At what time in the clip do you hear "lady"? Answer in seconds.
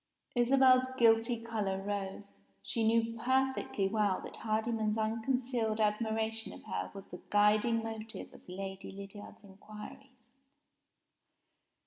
8.49-8.91